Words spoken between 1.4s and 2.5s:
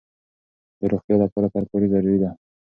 ترکاري ضروري ده.